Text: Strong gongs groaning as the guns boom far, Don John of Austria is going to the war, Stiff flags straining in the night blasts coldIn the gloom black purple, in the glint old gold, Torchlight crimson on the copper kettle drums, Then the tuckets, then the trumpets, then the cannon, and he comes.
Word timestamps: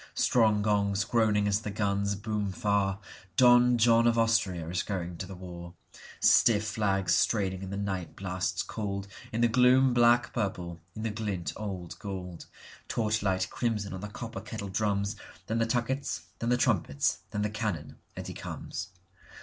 Strong 0.15 0.63
gongs 0.63 1.03
groaning 1.03 1.47
as 1.47 1.59
the 1.61 1.69
guns 1.69 2.15
boom 2.15 2.51
far, 2.51 2.97
Don 3.37 3.77
John 3.77 4.07
of 4.07 4.17
Austria 4.17 4.67
is 4.67 4.81
going 4.81 5.15
to 5.17 5.27
the 5.27 5.35
war, 5.35 5.75
Stiff 6.19 6.63
flags 6.65 7.13
straining 7.13 7.61
in 7.61 7.69
the 7.69 7.77
night 7.77 8.15
blasts 8.15 8.63
coldIn 8.63 9.11
the 9.41 9.47
gloom 9.47 9.93
black 9.93 10.33
purple, 10.33 10.79
in 10.95 11.03
the 11.03 11.11
glint 11.11 11.53
old 11.55 11.99
gold, 11.99 12.47
Torchlight 12.87 13.51
crimson 13.51 13.93
on 13.93 14.01
the 14.01 14.07
copper 14.07 14.41
kettle 14.41 14.69
drums, 14.69 15.17
Then 15.45 15.59
the 15.59 15.67
tuckets, 15.67 16.23
then 16.39 16.49
the 16.49 16.57
trumpets, 16.57 17.19
then 17.29 17.43
the 17.43 17.51
cannon, 17.51 17.97
and 18.15 18.25
he 18.25 18.33
comes. 18.33 18.87